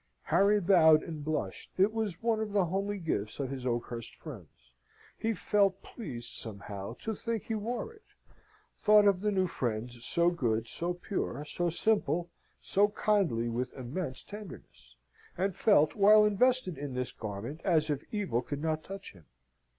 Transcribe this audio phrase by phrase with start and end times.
[0.23, 1.69] Harry bowed and blushed.
[1.77, 4.71] It was one of the homely gifts of his Oakhurst friends.
[5.15, 8.01] He felt pleased somehow to think he wore it;
[8.75, 14.23] thought of the new friends, so good, so pure, so simple, so kindly, with immense
[14.23, 14.95] tenderness,
[15.37, 19.25] and felt, while invested in this garment, as if evil could not touch him.